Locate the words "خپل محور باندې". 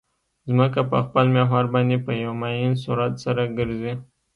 1.05-1.97